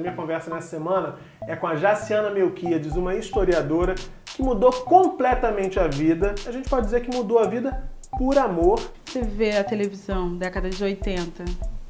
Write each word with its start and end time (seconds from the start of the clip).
A 0.00 0.02
minha 0.02 0.14
conversa 0.14 0.48
nessa 0.48 0.68
semana 0.68 1.16
é 1.42 1.54
com 1.54 1.66
a 1.66 1.76
Jaciana 1.76 2.30
Melquiades, 2.30 2.96
uma 2.96 3.14
historiadora 3.16 3.94
que 4.24 4.42
mudou 4.42 4.72
completamente 4.72 5.78
a 5.78 5.88
vida. 5.88 6.34
A 6.46 6.50
gente 6.50 6.70
pode 6.70 6.86
dizer 6.86 7.02
que 7.02 7.14
mudou 7.14 7.38
a 7.38 7.46
vida 7.46 7.84
por 8.16 8.38
amor. 8.38 8.80
Você 9.04 9.20
vê 9.20 9.58
a 9.58 9.62
televisão, 9.62 10.34
década 10.38 10.70
de 10.70 10.82
80, 10.82 11.44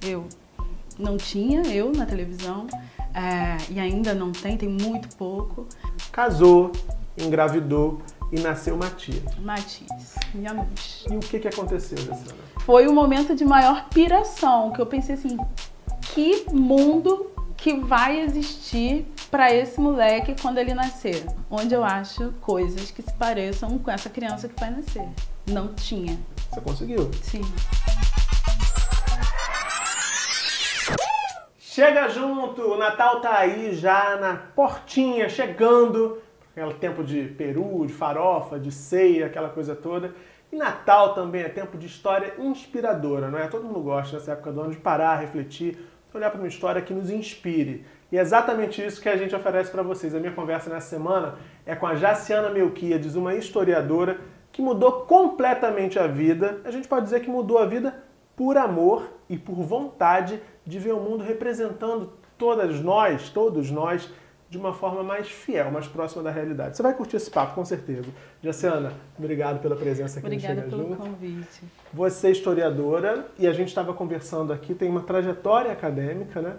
eu 0.05 0.27
não 0.99 1.17
tinha 1.17 1.63
eu 1.73 1.93
na 1.93 2.05
televisão 2.05 2.67
é, 3.15 3.57
e 3.73 3.79
ainda 3.79 4.13
não 4.13 4.33
tem, 4.33 4.57
tem 4.57 4.69
muito 4.69 5.17
pouco. 5.17 5.69
Casou, 6.11 6.73
engravidou 7.17 8.03
e 8.33 8.41
nasceu 8.41 8.77
Matias. 8.77 9.23
Matias, 9.39 10.17
minha 10.35 10.53
luz. 10.53 11.05
E 11.09 11.15
o 11.15 11.21
que, 11.21 11.39
que 11.39 11.47
aconteceu, 11.47 11.97
Jaciana? 11.97 12.41
Foi 12.67 12.89
o 12.89 12.93
momento 12.93 13.37
de 13.37 13.45
maior 13.45 13.89
piração, 13.89 14.73
que 14.73 14.81
eu 14.81 14.87
pensei 14.87 15.15
assim, 15.15 15.39
que 16.13 16.47
mundo 16.53 17.31
que 17.61 17.75
vai 17.79 18.21
existir 18.21 19.07
para 19.31 19.55
esse 19.55 19.79
moleque 19.79 20.35
quando 20.41 20.57
ele 20.57 20.73
nascer? 20.73 21.27
Onde 21.51 21.75
eu 21.75 21.85
acho 21.85 22.33
coisas 22.41 22.91
que 22.91 23.03
se 23.03 23.13
pareçam 23.13 23.79
com 23.79 23.91
essa 23.91 24.09
criança 24.09 24.49
que 24.49 24.59
vai 24.59 24.71
nascer. 24.71 25.07
Não 25.47 25.75
tinha. 25.75 26.19
Você 26.51 26.61
conseguiu? 26.63 27.11
Sim. 27.23 27.43
Chega 31.59 32.09
junto, 32.09 32.63
o 32.63 32.79
Natal 32.79 33.21
tá 33.21 33.39
aí 33.39 33.75
já 33.75 34.17
na 34.17 34.37
portinha, 34.37 35.29
chegando. 35.29 36.19
Aquele 36.57 36.75
tempo 36.75 37.05
de 37.05 37.25
peru, 37.25 37.87
de 37.87 37.93
farofa, 37.93 38.59
de 38.59 38.73
ceia, 38.73 39.27
aquela 39.27 39.51
coisa 39.51 39.77
toda. 39.77 40.15
E 40.51 40.57
Natal 40.57 41.15
também 41.15 41.43
é 41.43 41.49
tempo 41.49 41.79
de 41.79 41.87
história 41.87 42.35
inspiradora, 42.39 43.31
não 43.31 43.39
é? 43.39 43.47
Todo 43.47 43.65
mundo 43.65 43.81
gosta 43.81 44.17
nessa 44.17 44.33
época 44.33 44.51
do 44.51 44.63
ano 44.63 44.71
de 44.73 44.79
parar, 44.79 45.17
refletir, 45.17 45.79
olhar 46.17 46.31
para 46.31 46.41
uma 46.41 46.49
história 46.49 46.83
que 46.83 46.95
nos 46.95 47.11
inspire. 47.11 47.85
E 48.11 48.19
é 48.19 48.21
exatamente 48.21 48.85
isso 48.85 49.01
que 49.01 49.09
a 49.09 49.17
gente 49.17 49.35
oferece 49.35 49.71
para 49.71 49.83
vocês. 49.83 50.15
A 50.15 50.19
minha 50.19 50.33
conversa 50.33 50.69
nessa 50.69 50.89
semana 50.89 51.37
é 51.65 51.75
com 51.77 51.87
a 51.87 51.95
Jaciana 51.95 52.51
Melquiades, 52.51 53.15
uma 53.15 53.35
historiadora 53.35 54.19
que 54.51 54.61
mudou 54.61 55.05
completamente 55.07 55.99
a 55.99 56.07
vida. 56.07 56.61
A 56.65 56.71
gente 56.71 56.89
pode 56.89 57.05
dizer 57.05 57.21
que 57.21 57.31
mudou 57.31 57.59
a 57.59 57.67
vida 57.67 57.95
por 58.37 58.57
amor 58.57 59.09
e 59.29 59.39
por 59.39 59.63
vontade 59.63 60.41
de 60.67 60.79
ver 60.79 60.93
o 60.93 61.01
mundo 61.01 61.23
representando 61.23 62.13
todas 62.37 62.81
nós, 62.81 63.29
todos 63.29 63.71
nós, 63.71 64.11
de 64.51 64.59
uma 64.59 64.75
forma 64.75 65.05
mais 65.05 65.31
fiel, 65.31 65.71
mais 65.71 65.87
próxima 65.87 66.25
da 66.25 66.31
realidade. 66.33 66.77
Você 66.77 66.83
vai 66.83 66.93
curtir 66.93 67.15
esse 67.17 67.31
papo, 67.31 67.55
com 67.55 67.65
certeza. 67.65 68.09
Jaciana, 68.43 68.93
obrigado 69.17 69.63
pela 69.63 69.77
presença 69.77 70.19
aqui 70.19 70.27
Obrigada 70.27 70.55
no 70.57 70.61
Chega 70.63 70.77
pelo 70.77 70.89
Junto. 70.89 71.03
convite. 71.03 71.63
Você 71.95 72.27
é 72.27 72.31
historiadora 72.33 73.29
e 73.39 73.47
a 73.47 73.53
gente 73.53 73.69
estava 73.69 73.95
conversando 73.95 74.53
aqui, 74.53 74.75
tem 74.75 74.91
uma 74.91 75.03
trajetória 75.03 75.71
acadêmica 75.71 76.43
né, 76.43 76.57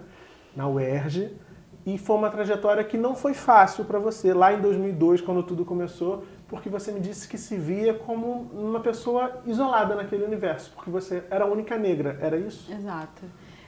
na 0.56 0.66
UERJ 0.66 1.36
e 1.84 1.98
foi 1.98 2.16
uma 2.16 2.30
trajetória 2.30 2.82
que 2.82 2.96
não 2.96 3.14
foi 3.14 3.34
fácil 3.34 3.84
para 3.84 3.98
você 3.98 4.32
lá 4.32 4.54
em 4.54 4.60
2002, 4.62 5.20
quando 5.20 5.42
tudo 5.42 5.62
começou, 5.62 6.24
porque 6.48 6.70
você 6.70 6.92
me 6.92 7.00
disse 7.00 7.28
que 7.28 7.36
se 7.36 7.58
via 7.58 7.92
como 7.92 8.50
uma 8.54 8.80
pessoa 8.80 9.42
isolada 9.44 9.94
naquele 9.94 10.24
universo, 10.24 10.72
porque 10.74 10.88
você 10.88 11.24
era 11.30 11.44
a 11.44 11.46
única 11.46 11.76
negra, 11.76 12.16
era 12.22 12.38
isso? 12.38 12.72
Exato. 12.72 13.22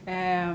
É, 0.07 0.55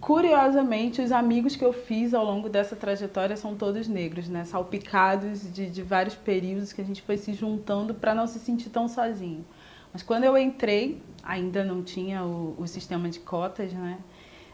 curiosamente, 0.00 1.02
os 1.02 1.12
amigos 1.12 1.56
que 1.56 1.64
eu 1.64 1.72
fiz 1.72 2.14
ao 2.14 2.24
longo 2.24 2.48
dessa 2.48 2.76
trajetória 2.76 3.36
são 3.36 3.54
todos 3.54 3.88
negros, 3.88 4.28
né? 4.28 4.44
Salpicados 4.44 5.52
de, 5.52 5.68
de 5.68 5.82
vários 5.82 6.14
períodos 6.14 6.72
que 6.72 6.80
a 6.80 6.84
gente 6.84 7.02
foi 7.02 7.16
se 7.16 7.32
juntando 7.32 7.94
para 7.94 8.14
não 8.14 8.26
se 8.26 8.38
sentir 8.38 8.70
tão 8.70 8.88
sozinho. 8.88 9.44
Mas 9.92 10.02
quando 10.02 10.24
eu 10.24 10.36
entrei, 10.36 11.02
ainda 11.22 11.64
não 11.64 11.82
tinha 11.82 12.24
o, 12.24 12.54
o 12.58 12.66
sistema 12.66 13.08
de 13.08 13.20
cotas, 13.20 13.72
né? 13.72 13.98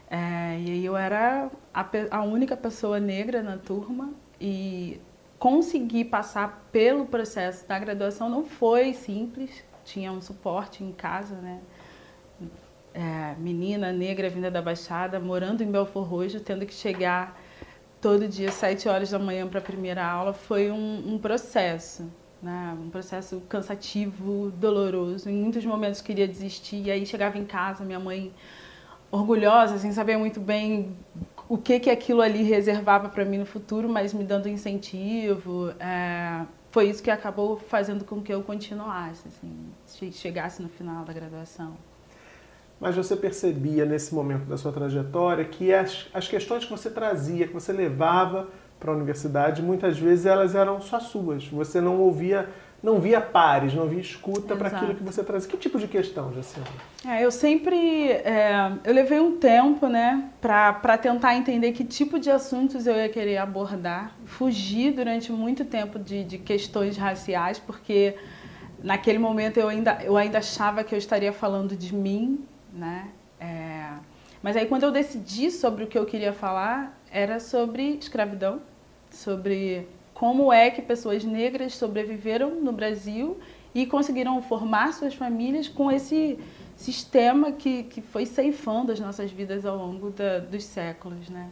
É, 0.09 0.59
e 0.59 0.71
aí 0.71 0.85
eu 0.85 0.95
era 0.95 1.49
a, 1.73 1.85
a 2.11 2.23
única 2.23 2.55
pessoa 2.55 2.99
negra 2.99 3.41
na 3.41 3.57
turma 3.57 4.13
e 4.39 4.99
conseguir 5.39 6.05
passar 6.05 6.67
pelo 6.71 7.05
processo 7.05 7.67
da 7.67 7.77
graduação 7.77 8.29
não 8.29 8.43
foi 8.43 8.93
simples. 8.93 9.63
Tinha 9.83 10.11
um 10.11 10.21
suporte 10.21 10.83
em 10.83 10.91
casa, 10.91 11.35
né? 11.35 11.59
Menina 13.39 13.91
negra 13.91 14.29
vinda 14.29 14.51
da 14.51 14.61
Baixada, 14.61 15.19
morando 15.19 15.63
em 15.63 15.71
Belfor 15.71 16.03
Roxo, 16.03 16.39
tendo 16.39 16.65
que 16.65 16.73
chegar 16.73 17.39
todo 18.01 18.27
dia, 18.27 18.51
sete 18.51 18.87
horas 18.87 19.09
da 19.11 19.19
manhã 19.19 19.47
para 19.47 19.59
a 19.59 19.63
primeira 19.63 20.05
aula, 20.05 20.33
foi 20.33 20.71
um, 20.71 21.15
um 21.15 21.17
processo, 21.17 22.09
né? 22.41 22.77
um 22.79 22.89
processo 22.89 23.41
cansativo, 23.49 24.51
doloroso. 24.51 25.29
Em 25.29 25.35
muitos 25.35 25.65
momentos 25.65 26.01
queria 26.01 26.27
desistir, 26.27 26.83
e 26.85 26.91
aí 26.91 27.05
chegava 27.05 27.37
em 27.37 27.45
casa, 27.45 27.83
minha 27.83 27.99
mãe 27.99 28.31
orgulhosa, 29.11 29.77
sem 29.77 29.91
saber 29.91 30.17
muito 30.17 30.39
bem 30.39 30.95
o 31.47 31.57
que, 31.57 31.79
que 31.79 31.89
aquilo 31.89 32.21
ali 32.21 32.43
reservava 32.43 33.09
para 33.09 33.23
mim 33.23 33.37
no 33.37 33.45
futuro, 33.45 33.87
mas 33.87 34.13
me 34.13 34.23
dando 34.23 34.49
incentivo. 34.49 35.69
é, 35.79 36.45
foi 36.71 36.89
isso 36.89 37.01
que 37.01 37.09
acabou 37.11 37.57
fazendo 37.57 38.03
com 38.03 38.21
que 38.21 38.33
eu 38.33 38.43
continuasse, 38.43 39.27
assim, 39.27 39.53
che- 39.87 40.11
chegasse 40.11 40.61
no 40.61 40.67
final 40.69 41.05
da 41.05 41.13
graduação. 41.13 41.77
Mas 42.79 42.95
você 42.95 43.15
percebia 43.15 43.85
nesse 43.85 44.13
momento 44.13 44.45
da 44.45 44.57
sua 44.57 44.71
trajetória 44.71 45.45
que 45.45 45.73
as, 45.73 46.07
as 46.13 46.27
questões 46.27 46.65
que 46.65 46.71
você 46.71 46.89
trazia, 46.89 47.47
que 47.47 47.53
você 47.53 47.71
levava 47.71 48.47
para 48.79 48.91
a 48.91 48.95
universidade, 48.95 49.61
muitas 49.61 49.97
vezes 49.97 50.25
elas 50.25 50.53
eram 50.53 50.81
só 50.81 50.99
suas. 50.99 51.47
Você 51.47 51.79
não 51.79 51.99
ouvia, 51.99 52.49
não 52.83 52.99
via 52.99 53.21
pares, 53.21 53.73
não 53.73 53.87
via 53.87 54.01
escuta 54.01 54.55
para 54.55 54.67
aquilo 54.67 54.93
que 54.93 55.03
você 55.03 55.23
trazia. 55.23 55.49
Que 55.49 55.57
tipo 55.57 55.79
de 55.79 55.87
questão, 55.87 56.33
Jaciana? 56.33 56.67
É, 57.07 57.23
eu 57.23 57.31
sempre, 57.31 58.11
é, 58.11 58.73
eu 58.83 58.93
levei 58.93 59.19
um 59.19 59.37
tempo, 59.37 59.87
né, 59.87 60.29
para 60.41 60.97
tentar 60.97 61.35
entender 61.35 61.71
que 61.71 61.85
tipo 61.85 62.19
de 62.19 62.29
assuntos 62.29 62.85
eu 62.85 62.95
ia 62.95 63.07
querer 63.07 63.37
abordar. 63.37 64.13
Fugi 64.25 64.91
durante 64.91 65.31
muito 65.31 65.63
tempo 65.63 65.97
de, 65.97 66.25
de 66.25 66.37
questões 66.37 66.97
raciais, 66.97 67.57
porque 67.57 68.15
naquele 68.83 69.17
momento 69.17 69.57
eu 69.57 69.69
ainda, 69.69 69.97
eu 70.03 70.17
ainda 70.17 70.39
achava 70.39 70.83
que 70.83 70.93
eu 70.93 70.99
estaria 70.99 71.31
falando 71.31 71.75
de 71.75 71.95
mim, 71.95 72.45
né. 72.75 73.09
É, 73.39 73.89
mas 74.43 74.55
aí 74.55 74.65
quando 74.65 74.83
eu 74.83 74.91
decidi 74.91 75.49
sobre 75.49 75.83
o 75.83 75.87
que 75.87 75.97
eu 75.97 76.05
queria 76.05 76.33
falar, 76.33 76.99
era 77.11 77.39
sobre 77.39 77.95
escravidão, 77.95 78.61
sobre 79.09 79.87
como 80.13 80.51
é 80.51 80.69
que 80.69 80.81
pessoas 80.81 81.23
negras 81.23 81.75
sobreviveram 81.75 82.61
no 82.61 82.71
Brasil 82.71 83.37
e 83.73 83.85
conseguiram 83.85 84.41
formar 84.41 84.93
suas 84.93 85.13
famílias 85.13 85.67
com 85.67 85.91
esse 85.91 86.39
sistema 86.75 87.51
que, 87.51 87.83
que 87.83 88.01
foi 88.01 88.25
ceifando 88.25 88.91
as 88.91 88.99
nossas 88.99 89.31
vidas 89.31 89.65
ao 89.65 89.77
longo 89.77 90.09
da, 90.11 90.39
dos 90.39 90.63
séculos, 90.63 91.29
né? 91.29 91.49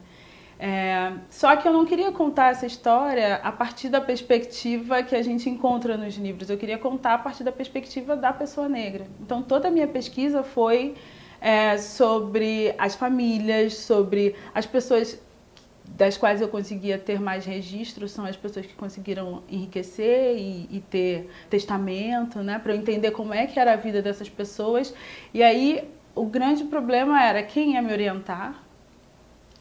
É, 0.66 1.12
só 1.30 1.58
que 1.58 1.68
eu 1.68 1.74
não 1.74 1.86
queria 1.86 2.10
contar 2.14 2.52
essa 2.52 2.66
história 2.66 3.36
a 3.44 3.52
partir 3.52 3.90
da 3.90 4.00
perspectiva 4.00 5.04
que 5.04 5.14
a 5.14 5.22
gente 5.22 5.50
encontra 5.50 5.98
nos 5.98 6.16
livros. 6.16 6.50
Eu 6.50 6.58
queria 6.58 6.78
contar 6.78 7.16
a 7.16 7.18
partir 7.18 7.44
da 7.44 7.52
perspectiva 7.52 8.16
da 8.16 8.32
pessoa 8.32 8.70
negra. 8.70 9.06
Então 9.20 9.44
toda 9.44 9.68
a 9.68 9.72
minha 9.72 9.90
pesquisa 9.90 10.42
foi 10.42 10.96
é, 11.42 11.78
sobre 11.78 12.74
as 12.78 12.96
famílias, 12.96 13.74
sobre 13.74 14.38
as 14.56 14.66
pessoas 14.66 15.22
das 15.98 16.18
quais 16.18 16.40
eu 16.40 16.48
conseguia 16.48 16.98
ter 16.98 17.20
mais 17.20 17.44
registros 17.44 18.12
são 18.12 18.24
as 18.24 18.38
pessoas 18.38 18.66
que 18.66 18.74
conseguiram 18.74 19.44
enriquecer 19.50 20.38
e, 20.38 20.70
e 20.72 20.80
ter 20.80 21.30
testamento, 21.50 22.40
né, 22.40 22.58
para 22.58 22.74
eu 22.74 22.78
entender 22.78 23.12
como 23.12 23.34
é 23.34 23.46
que 23.48 23.60
era 23.60 23.74
a 23.74 23.76
vida 23.76 24.02
dessas 24.02 24.30
pessoas. 24.30 24.94
E 25.34 25.44
aí 25.44 25.84
o 26.16 26.26
grande 26.26 26.64
problema 26.64 27.22
era 27.22 27.44
quem 27.44 27.74
ia 27.74 27.82
me 27.82 27.92
orientar 27.92 28.63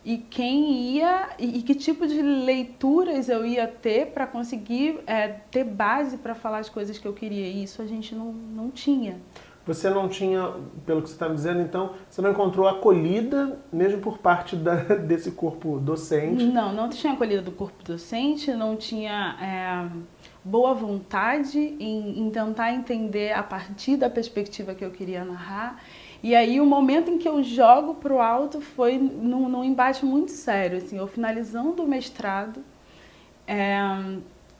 e 0.04 0.18
quem 0.18 0.96
ia 0.96 1.30
e, 1.38 1.62
que 1.62 1.74
tipo 1.74 2.06
de 2.06 2.20
leituras 2.20 3.28
eu 3.28 3.46
ia 3.46 3.68
ter 3.68 4.06
para 4.08 4.26
conseguir 4.26 5.00
é, 5.06 5.28
ter 5.28 5.64
base 5.64 6.16
para 6.16 6.34
falar 6.34 6.58
as 6.58 6.68
coisas 6.68 6.98
que 6.98 7.06
eu 7.06 7.12
queria. 7.12 7.46
E 7.46 7.62
isso 7.62 7.80
a 7.80 7.86
gente 7.86 8.14
não, 8.14 8.32
não 8.32 8.70
tinha. 8.70 9.20
Você 9.64 9.88
não 9.88 10.08
tinha, 10.08 10.54
pelo 10.84 11.02
que 11.02 11.08
você 11.08 11.14
está 11.14 11.28
me 11.28 11.36
dizendo, 11.36 11.60
então, 11.60 11.92
você 12.10 12.20
não 12.20 12.32
encontrou 12.32 12.66
acolhida 12.66 13.60
mesmo 13.72 14.00
por 14.00 14.18
parte 14.18 14.56
da- 14.56 14.74
desse 15.06 15.30
corpo 15.30 15.78
docente. 15.78 16.42
Não, 16.42 16.72
não 16.72 16.88
tinha 16.88 17.12
acolhida 17.12 17.43
do 17.43 17.52
corpo 17.52 17.84
docente, 17.84 18.52
não 18.52 18.75
tinha 18.75 19.37
é, 19.40 19.96
boa 20.44 20.75
vontade 20.75 21.60
em, 21.78 22.26
em 22.26 22.31
tentar 22.31 22.72
entender 22.72 23.32
a 23.32 23.43
partir 23.44 23.96
da 23.96 24.10
perspectiva 24.10 24.75
que 24.75 24.84
eu 24.84 24.90
queria 24.90 25.25
narrar. 25.25 25.81
E 26.22 26.36
aí 26.36 26.60
o 26.60 26.66
momento 26.66 27.10
em 27.10 27.19
que 27.19 27.28
eu 27.28 27.42
jogo 27.42 27.96
pro 27.96 28.20
alto 28.20 28.60
foi 28.60 28.96
num, 28.96 29.48
num 29.48 29.64
embate 29.64 30.04
muito 30.04 30.30
sério. 30.30 30.78
Assim, 30.78 30.96
eu 30.96 31.08
finalizando 31.08 31.82
o 31.82 31.88
mestrado, 31.88 32.62
é, 33.46 33.76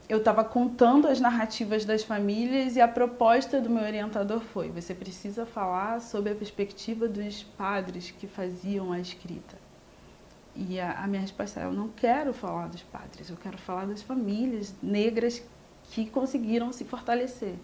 eu 0.09 0.19
estava 0.19 0.43
contando 0.45 1.07
as 1.07 1.21
narrativas 1.21 1.85
das 1.85 2.03
famílias 2.03 2.75
e 2.75 2.81
a 2.81 2.89
proposta 2.89 3.61
do 3.61 3.71
meu 3.71 3.85
orientador 3.85 4.41
foi: 4.41 4.71
você 4.71 4.93
precisa 4.93 5.47
falar 5.47 6.01
sobre 6.01 6.33
a 6.33 6.35
perspectiva 6.35 7.07
dos 7.07 7.45
padres 7.45 8.11
que 8.11 8.27
faziam 8.27 8.93
a 8.93 8.99
escrita. 8.99 9.57
E 10.57 10.81
a, 10.81 11.05
a 11.05 11.07
minha 11.07 11.23
resposta 11.23 11.61
é: 11.61 11.65
eu 11.65 11.73
não 11.73 11.89
quero 11.89 12.35
falar 12.35 12.69
dos 12.69 12.83
padres, 12.83 13.31
eu 13.31 13.37
quero 13.37 13.57
falar 13.57 13.87
das 13.87 14.03
famílias 14.03 14.75
negras 14.83 15.43
que 15.93 16.07
conseguiram 16.07 16.73
se 16.73 16.85
fortalecer. 16.85 17.55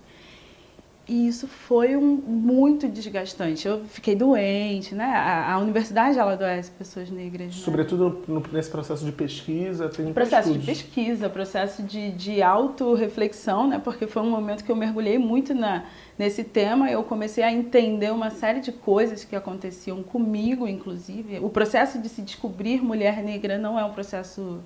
E 1.08 1.26
isso 1.26 1.48
foi 1.48 1.96
um, 1.96 2.16
muito 2.16 2.86
desgastante. 2.86 3.66
Eu 3.66 3.82
fiquei 3.86 4.14
doente, 4.14 4.94
né? 4.94 5.06
A, 5.06 5.54
a 5.54 5.58
universidade 5.58 6.18
ela 6.18 6.34
adoece 6.34 6.70
pessoas 6.72 7.10
negras. 7.10 7.46
Né? 7.46 7.52
Sobretudo 7.52 8.22
no, 8.28 8.42
nesse 8.52 8.70
processo 8.70 9.06
de 9.06 9.12
pesquisa, 9.12 9.88
tem 9.88 10.12
processo 10.12 10.50
estudos. 10.50 10.66
de 10.66 10.66
pesquisa, 10.66 11.30
processo 11.30 11.82
de, 11.82 12.12
de 12.12 12.42
autorreflexão, 12.42 13.66
né? 13.66 13.80
Porque 13.82 14.06
foi 14.06 14.20
um 14.20 14.30
momento 14.30 14.62
que 14.62 14.70
eu 14.70 14.76
mergulhei 14.76 15.16
muito 15.16 15.54
na, 15.54 15.86
nesse 16.18 16.44
tema. 16.44 16.90
Eu 16.90 17.02
comecei 17.02 17.42
a 17.42 17.50
entender 17.50 18.12
uma 18.12 18.28
série 18.28 18.60
de 18.60 18.70
coisas 18.70 19.24
que 19.24 19.34
aconteciam 19.34 20.02
comigo, 20.02 20.68
inclusive. 20.68 21.38
O 21.38 21.48
processo 21.48 21.98
de 21.98 22.08
se 22.10 22.20
descobrir 22.20 22.82
mulher 22.82 23.22
negra 23.22 23.56
não 23.56 23.78
é 23.78 23.84
um 23.84 23.92
processo 23.92 24.60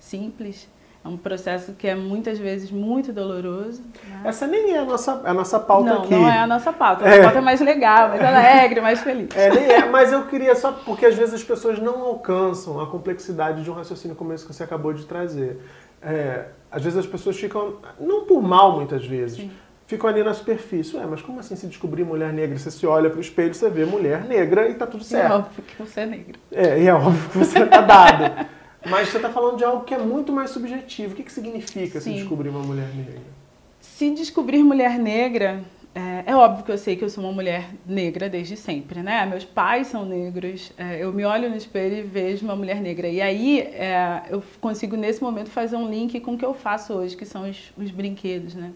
simples. 0.00 0.68
É 1.06 1.08
um 1.08 1.16
processo 1.16 1.72
que 1.74 1.86
é 1.86 1.94
muitas 1.94 2.36
vezes 2.36 2.68
muito 2.68 3.12
doloroso. 3.12 3.80
Né? 4.08 4.22
Essa 4.24 4.44
nem 4.44 4.72
é 4.72 4.78
a 4.78 4.84
nossa, 4.84 5.22
a 5.24 5.32
nossa 5.32 5.60
pauta 5.60 5.88
não, 5.88 6.02
aqui. 6.02 6.10
Não, 6.10 6.28
é 6.28 6.38
a 6.38 6.46
nossa 6.48 6.72
pauta. 6.72 7.04
A 7.04 7.08
é. 7.08 7.22
pauta 7.22 7.38
é 7.38 7.40
mais 7.40 7.60
legal, 7.60 8.08
mais 8.08 8.20
alegre, 8.20 8.80
mais 8.80 9.00
feliz. 9.00 9.28
É, 9.36 9.48
nem 9.48 9.70
é, 9.70 9.88
mas 9.88 10.12
eu 10.12 10.26
queria 10.26 10.56
só, 10.56 10.72
porque 10.72 11.06
às 11.06 11.14
vezes 11.14 11.32
as 11.34 11.44
pessoas 11.44 11.78
não 11.78 12.02
alcançam 12.02 12.80
a 12.80 12.88
complexidade 12.88 13.62
de 13.62 13.70
um 13.70 13.74
raciocínio 13.74 14.16
como 14.16 14.32
esse 14.32 14.44
que 14.44 14.52
você 14.52 14.64
acabou 14.64 14.92
de 14.92 15.04
trazer. 15.04 15.60
É, 16.02 16.46
às 16.72 16.82
vezes 16.82 16.98
as 16.98 17.06
pessoas 17.06 17.36
ficam, 17.36 17.76
não 18.00 18.24
por 18.24 18.42
mal 18.42 18.74
muitas 18.74 19.06
vezes, 19.06 19.36
Sim. 19.36 19.50
ficam 19.86 20.10
ali 20.10 20.24
na 20.24 20.34
superfície. 20.34 20.96
Ué, 20.96 21.06
mas 21.06 21.22
como 21.22 21.38
assim 21.38 21.54
se 21.54 21.68
descobrir 21.68 22.02
mulher 22.02 22.32
negra? 22.32 22.58
Você 22.58 22.72
se 22.72 22.84
olha 22.84 23.08
para 23.08 23.18
o 23.18 23.22
espelho, 23.22 23.54
você 23.54 23.70
vê 23.70 23.84
mulher 23.84 24.24
negra 24.24 24.68
e 24.68 24.74
tá 24.74 24.88
tudo 24.88 25.04
certo. 25.04 25.30
E 25.30 25.32
é 25.32 25.36
óbvio 25.36 25.62
que 25.62 25.76
você 25.80 26.00
é 26.00 26.06
negra. 26.06 26.38
É, 26.50 26.82
e 26.82 26.88
é 26.88 26.94
óbvio 26.94 27.30
que 27.30 27.38
você 27.38 27.64
tá 27.64 27.80
dado. 27.80 28.46
Mas 28.84 29.08
você 29.08 29.16
está 29.16 29.30
falando 29.30 29.56
de 29.56 29.64
algo 29.64 29.84
que 29.84 29.94
é 29.94 29.98
muito 29.98 30.32
mais 30.32 30.50
subjetivo. 30.50 31.12
O 31.12 31.16
que, 31.16 31.22
que 31.22 31.32
significa 31.32 32.00
Sim. 32.00 32.12
se 32.12 32.18
descobrir 32.20 32.48
uma 32.50 32.62
mulher 32.62 32.88
negra? 32.94 33.20
Se 33.80 34.10
descobrir 34.10 34.62
mulher 34.62 34.98
negra, 34.98 35.64
é, 35.94 36.30
é, 36.30 36.36
óbvio 36.36 36.62
que 36.62 36.70
eu 36.70 36.76
sei 36.76 36.94
que 36.94 37.02
eu 37.02 37.08
sou 37.08 37.24
uma 37.24 37.32
mulher 37.32 37.70
negra 37.86 38.28
desde 38.28 38.54
sempre, 38.54 39.02
né? 39.02 39.24
Meus 39.24 39.46
pais 39.46 39.86
são 39.86 40.04
negros, 40.04 40.70
é, 40.76 41.02
eu 41.02 41.10
me 41.10 41.24
olho 41.24 41.48
no 41.48 41.56
espelho 41.56 41.96
e 41.96 42.02
vejo 42.02 42.44
uma 42.44 42.54
mulher 42.54 42.82
negra. 42.82 43.08
E 43.08 43.22
aí 43.22 43.60
é, 43.60 44.24
eu 44.28 44.42
consigo, 44.60 44.94
nesse 44.94 45.22
momento, 45.22 45.48
fazer 45.48 45.76
um 45.76 45.88
link 45.88 46.20
com 46.20 46.34
o 46.34 46.38
que 46.38 46.44
eu 46.44 46.52
faço 46.52 46.92
hoje, 46.92 47.16
que 47.16 47.24
são 47.24 47.48
os, 47.48 47.72
os 47.78 47.90
brinquedos, 47.90 48.54
né? 48.54 48.72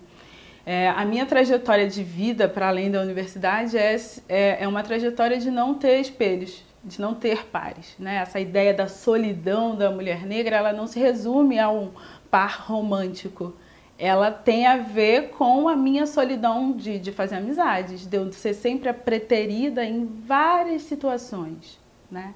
É, 0.65 0.89
a 0.89 1.05
minha 1.05 1.27
trajetória 1.27 1.87
de 1.87 2.03
vida 2.03 2.49
para 2.49 2.69
além 2.69 2.91
da 2.91 3.03
universidade 3.03 3.77
é, 3.77 3.97
é, 4.29 4.59
é 4.65 4.69
uma 4.69 4.83
trajetória 4.83 5.39
de 5.39 5.51
não 5.51 5.75
ter 5.75 6.01
espelhos, 6.01 6.65
de 6.83 7.01
não 7.01 7.15
ter 7.15 7.47
pares. 7.47 7.95
Né? 7.99 8.17
Essa 8.17 8.41
ideia 8.41 8.73
da 8.73 8.89
solidão 8.89 9.77
da 9.77 9.91
mulher 9.91 10.27
negra, 10.27 10.57
ela 10.57 10.73
não 10.73 10.87
se 10.87 10.99
resume 10.99 11.59
a 11.59 11.71
um 11.71 11.91
par 12.31 12.65
romântico. 12.67 13.55
Ela 13.99 14.31
tem 14.31 14.67
a 14.67 14.79
ver 14.79 15.31
com 15.31 15.69
a 15.69 15.77
minha 15.77 16.07
solidão 16.07 16.73
de, 16.73 16.99
de 16.99 17.13
fazer 17.13 17.37
amizades, 17.37 18.07
de 18.07 18.17
eu 18.17 18.33
ser 18.33 18.55
sempre 18.55 18.89
a 18.89 18.95
preterida 18.95 19.85
em 19.85 20.07
várias 20.07 20.83
situações. 20.83 21.79
Né? 22.11 22.33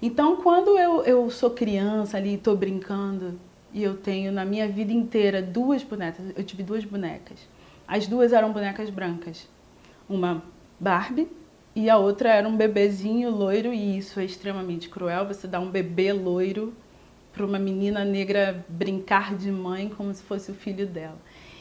Então, 0.00 0.36
quando 0.36 0.78
eu, 0.78 1.02
eu 1.04 1.30
sou 1.30 1.50
criança 1.50 2.16
ali, 2.16 2.34
estou 2.34 2.56
brincando, 2.56 3.38
e 3.74 3.82
eu 3.82 3.96
tenho 3.96 4.30
na 4.30 4.44
minha 4.44 4.68
vida 4.68 4.92
inteira 4.92 5.42
duas 5.42 5.82
bonecas, 5.82 6.24
eu 6.36 6.44
tive 6.44 6.62
duas 6.62 6.84
bonecas. 6.84 7.38
As 7.86 8.06
duas 8.06 8.32
eram 8.32 8.52
bonecas 8.52 8.88
brancas. 8.88 9.48
Uma 10.08 10.42
Barbie 10.78 11.28
e 11.74 11.90
a 11.90 11.96
outra 11.96 12.28
era 12.30 12.48
um 12.48 12.56
bebezinho 12.56 13.30
loiro, 13.30 13.72
e 13.72 13.98
isso 13.98 14.20
é 14.20 14.24
extremamente 14.24 14.88
cruel. 14.88 15.26
Você 15.26 15.48
dá 15.48 15.58
um 15.58 15.70
bebê 15.70 16.12
loiro 16.12 16.72
para 17.32 17.44
uma 17.44 17.58
menina 17.58 18.04
negra 18.04 18.64
brincar 18.68 19.34
de 19.34 19.50
mãe 19.50 19.88
como 19.88 20.14
se 20.14 20.22
fosse 20.22 20.50
o 20.52 20.54
filho 20.54 20.86
dela. 20.86 21.18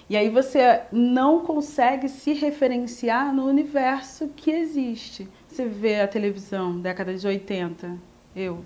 E 0.10 0.16
aí 0.16 0.30
você 0.30 0.82
não 0.92 1.40
consegue 1.40 2.08
se 2.08 2.34
referenciar 2.34 3.34
no 3.34 3.46
universo 3.46 4.28
que 4.36 4.52
existe. 4.52 5.28
Você 5.48 5.66
vê 5.66 6.02
a 6.02 6.08
televisão, 6.08 6.80
década 6.80 7.16
de 7.16 7.26
80, 7.26 7.98
eu 8.36 8.64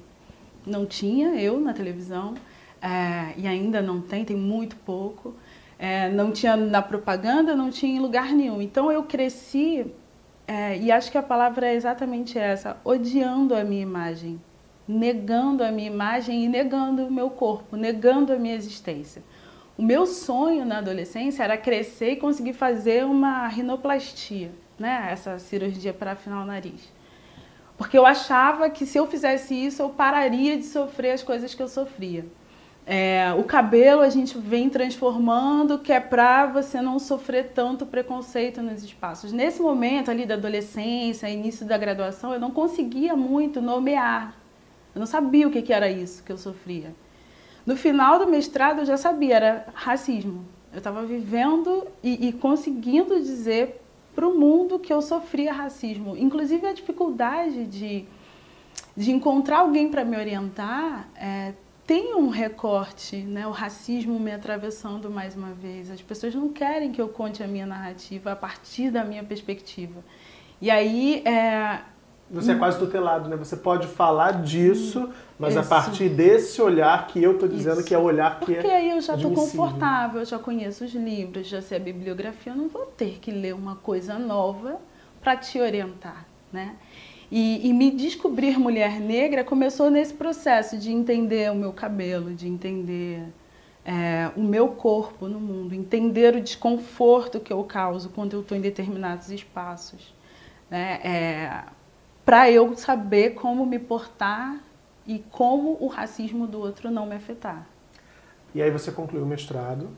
não 0.66 0.86
tinha 0.86 1.40
eu 1.40 1.60
na 1.60 1.74
televisão, 1.74 2.34
é, 2.82 3.34
e 3.38 3.48
ainda 3.48 3.82
não 3.82 4.02
tem, 4.02 4.26
tem 4.26 4.36
muito 4.36 4.76
pouco. 4.78 5.34
É, 5.80 6.10
não 6.10 6.32
tinha 6.32 6.58
na 6.58 6.82
propaganda, 6.82 7.56
não 7.56 7.70
tinha 7.70 7.96
em 7.96 8.00
lugar 8.00 8.34
nenhum. 8.34 8.62
Então 8.62 8.92
eu 8.92 9.04
cresci 9.04 9.86
é, 10.48 10.78
e 10.78 10.92
acho 10.92 11.12
que 11.12 11.18
a 11.18 11.24
palavra 11.24 11.68
é 11.68 11.76
exatamente 11.76 12.40
essa: 12.40 12.78
odiando 12.86 13.54
a 13.54 13.66
minha 13.66 13.82
imagem, 13.82 14.42
negando 14.88 15.62
a 15.62 15.72
minha 15.72 15.88
imagem 15.88 16.46
e 16.46 16.48
negando 16.48 17.06
o 17.06 17.12
meu 17.12 17.30
corpo, 17.30 17.76
negando 17.76 18.32
a 18.32 18.38
minha 18.38 18.56
existência. 18.56 19.22
O 19.78 19.84
meu 19.84 20.08
sonho 20.08 20.66
na 20.66 20.78
adolescência 20.78 21.44
era 21.44 21.58
crescer 21.58 22.14
e 22.14 22.16
conseguir 22.16 22.54
fazer 22.54 23.06
uma 23.06 23.48
rinoplastia, 23.48 24.50
né? 24.80 25.10
essa 25.12 25.38
cirurgia 25.38 25.94
para 25.94 26.14
afinar 26.14 26.42
o 26.42 26.46
nariz. 26.46 26.92
Porque 27.78 27.96
eu 27.96 28.06
achava 28.06 28.70
que 28.72 28.88
se 28.88 28.98
eu 28.98 29.06
fizesse 29.06 29.54
isso, 29.54 29.84
eu 29.84 29.90
pararia 29.90 30.58
de 30.58 30.64
sofrer 30.64 31.12
as 31.12 31.22
coisas 31.22 31.54
que 31.54 31.62
eu 31.62 31.68
sofria. 31.68 32.26
É, 32.90 33.34
o 33.38 33.44
cabelo 33.44 34.00
a 34.00 34.10
gente 34.10 34.38
vem 34.38 34.70
transformando, 34.70 35.78
que 35.78 35.92
é 35.92 36.00
para 36.00 36.46
você 36.46 36.82
não 36.82 37.00
sofrer 37.00 37.52
tanto 37.54 37.86
preconceito 37.86 38.62
nos 38.62 38.82
espaços. 38.82 39.34
Nesse 39.34 39.62
momento 39.62 40.10
ali 40.10 40.26
da 40.26 40.36
adolescência, 40.36 41.30
início 41.30 41.66
da 41.66 41.78
graduação, 41.78 42.34
eu 42.34 42.40
não 42.40 42.50
conseguia 42.50 43.14
muito 43.14 43.62
nomear. 43.62 44.34
Eu 44.96 45.00
não 45.00 45.06
sabia 45.06 45.46
o 45.46 45.52
que, 45.52 45.62
que 45.62 45.74
era 45.74 45.92
isso 45.92 46.24
que 46.24 46.32
eu 46.32 46.38
sofria. 46.38 46.96
No 47.66 47.76
final 47.76 48.20
do 48.20 48.28
mestrado 48.32 48.80
eu 48.80 48.86
já 48.86 48.96
sabia, 48.96 49.36
era 49.36 49.68
racismo. 49.74 50.46
Eu 50.72 50.78
estava 50.78 51.06
vivendo 51.06 51.86
e, 52.02 52.30
e, 52.30 52.32
conseguindo 52.32 53.20
dizer 53.20 53.82
para 54.16 54.26
o 54.26 54.40
mundo 54.40 54.80
que 54.80 54.94
eu 54.94 55.02
sofria 55.02 55.52
racismo. 55.52 56.16
Inclusive 56.16 56.66
a 56.66 56.72
dificuldade 56.72 57.66
de, 57.66 58.06
de 58.96 59.12
encontrar 59.12 59.60
alguém 59.60 59.90
para 59.90 60.06
me 60.06 60.16
orientar 60.16 61.10
é, 61.18 61.54
tem 61.88 62.14
um 62.14 62.28
recorte, 62.28 63.16
né? 63.16 63.48
o 63.48 63.52
racismo 63.52 64.20
me 64.20 64.34
atravessando 64.34 65.10
mais 65.10 65.38
uma 65.38 65.54
vez. 65.54 65.90
As 65.90 66.02
pessoas 66.02 66.36
não 66.36 66.50
querem 66.50 66.92
que 66.92 67.02
eu 67.02 67.08
conte 67.08 67.42
a 67.42 67.48
minha 67.48 67.66
narrativa 67.66 68.34
a 68.34 68.36
partir 68.36 68.92
da 68.92 69.06
minha 69.06 69.24
perspectiva. 69.24 70.04
E 70.62 70.70
aí. 70.70 71.24
É... 71.26 71.80
Você 72.30 72.52
é 72.52 72.56
quase 72.56 72.78
tutelado, 72.78 73.30
né? 73.30 73.38
Você 73.38 73.56
pode 73.56 73.88
falar 73.88 74.44
disso, 74.44 75.10
mas 75.40 75.52
Isso. 75.56 75.60
a 75.62 75.64
partir 75.64 76.10
desse 76.10 76.62
olhar 76.62 77.08
que 77.08 77.24
eu 77.24 77.36
estou 77.36 77.48
dizendo 77.48 77.80
Isso. 77.80 77.88
que 77.88 77.96
é 77.96 77.98
o 77.98 78.04
olhar 78.04 78.38
que 78.42 78.54
Porque 78.56 78.68
é. 78.68 78.76
aí 78.76 78.90
eu 78.90 79.00
já 79.00 79.16
estou 79.16 79.32
confortável, 79.32 80.20
eu 80.20 80.26
já 80.26 80.38
conheço 80.38 80.84
os 80.84 80.94
livros, 80.94 81.48
já 81.48 81.62
sei 81.62 81.78
a 81.78 81.80
bibliografia, 81.80 82.52
eu 82.52 82.58
não 82.58 82.68
vou 82.68 82.86
ter 82.98 83.20
que 83.22 83.32
ler 83.32 83.56
uma 83.56 83.78
coisa 83.78 84.20
nova 84.20 84.78
para 85.22 85.38
te 85.38 85.58
orientar, 85.58 86.26
né? 86.52 86.76
E, 87.30 87.68
e, 87.68 87.74
me 87.74 87.92
descobrir 87.92 88.58
mulher 88.58 89.02
negra 89.02 89.44
começou 89.44 89.92
nesse 89.92 90.14
processo 90.14 90.78
de 90.78 90.92
entender 90.92 91.52
o 91.52 91.56
meu 91.56 91.74
cabelo, 91.74 92.34
de 92.34 92.48
entender 92.48 93.22
é, 93.84 94.32
o 94.36 94.42
meu 94.42 94.70
corpo 94.70 95.28
no 95.28 95.40
mundo, 95.40 95.76
entender 95.76 96.36
o 96.36 96.42
desconforto 96.42 97.40
que 97.40 97.52
eu 97.52 97.62
causo 97.66 98.10
quando 98.10 98.34
eu 98.34 98.42
estou 98.42 98.58
em 98.58 98.62
determinados 98.62 99.30
espaços. 99.30 100.14
Né? 100.70 101.00
É, 101.04 101.64
Para 102.26 102.50
eu 102.50 102.76
saber 102.78 103.32
como 103.32 103.66
me 103.66 103.80
portar 103.80 104.62
e 105.06 105.20
como 105.32 105.78
o 105.82 105.88
racismo 105.88 106.48
do 106.48 106.60
outro 106.60 106.90
não 106.90 107.06
me 107.06 107.16
afetar. 107.16 107.68
E 108.56 108.62
aí 108.62 108.72
você 108.72 108.92
concluiu 108.92 109.24
o 109.24 109.28
mestrado? 109.28 109.90